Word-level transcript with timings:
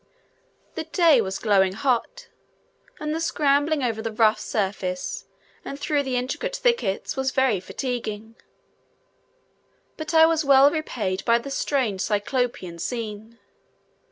The 0.73 0.85
day 0.85 1.21
was 1.21 1.37
glowing 1.37 1.73
hot, 1.73 2.27
and 2.99 3.13
the 3.13 3.21
scrambling 3.21 3.83
over 3.83 4.01
the 4.01 4.11
rough 4.11 4.39
surface 4.39 5.25
and 5.63 5.79
through 5.79 6.01
the 6.01 6.15
intricate 6.15 6.55
thickets, 6.55 7.15
was 7.15 7.29
very 7.29 7.59
fatiguing; 7.59 8.33
but 9.97 10.15
I 10.15 10.25
was 10.25 10.43
well 10.43 10.71
repaid 10.71 11.23
by 11.23 11.37
the 11.37 11.51
strange 11.51 12.01
Cyclopean 12.01 12.79
scene. 12.79 13.37